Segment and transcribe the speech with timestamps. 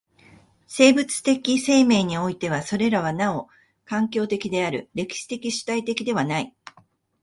[0.65, 3.49] 生物的生命においてはそれはなお
[3.85, 6.55] 環境的である、歴史的主体的ではない。